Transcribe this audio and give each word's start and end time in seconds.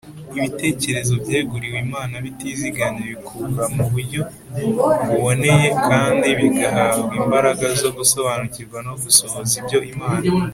ibitekerezo 0.37 1.13
byeguriwe 1.23 1.77
imana 1.85 2.15
bitizigamye 2.25 3.03
bikura 3.11 3.63
mu 3.75 3.85
buryo 3.91 4.21
buboneye, 5.07 5.67
kandi 5.87 6.27
bigahabwa 6.39 7.13
imbaraga 7.21 7.65
zo 7.81 7.89
gusobanukirwa 7.97 8.77
no 8.87 8.93
gusohoza 9.03 9.51
ibyo 9.61 9.79
imana 9.93 10.23
ishaka 10.27 10.49